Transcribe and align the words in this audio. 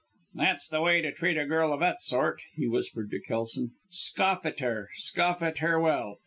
"That's 0.33 0.67
the 0.67 0.81
way 0.81 1.01
to 1.03 1.11
treat 1.11 1.37
a 1.37 1.45
girl 1.45 1.71
of 1.71 1.79
that 1.81 2.01
sort," 2.01 2.41
he 2.55 2.67
whispered 2.67 3.11
to 3.11 3.19
Kelson; 3.21 3.73
"scoff 3.91 4.47
at 4.47 4.59
her 4.59 4.89
scoff 4.95 5.43
at 5.43 5.59
her 5.59 5.79
well. 5.79 6.17